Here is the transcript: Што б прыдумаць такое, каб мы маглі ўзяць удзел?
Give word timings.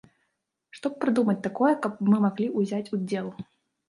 Што 0.77 0.89
б 0.93 0.97
прыдумаць 1.03 1.35
такое, 1.47 1.69
каб 1.83 1.99
мы 2.07 2.17
маглі 2.23 2.47
ўзяць 2.63 2.91
удзел? 2.99 3.29